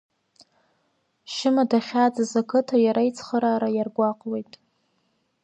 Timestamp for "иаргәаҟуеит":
3.73-4.53